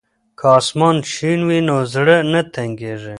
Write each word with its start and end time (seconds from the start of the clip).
که 0.39 0.45
اسمان 0.57 0.95
شین 1.11 1.39
وي 1.49 1.59
نو 1.67 1.77
زړه 1.93 2.17
نه 2.31 2.41
تنګیږي. 2.53 3.09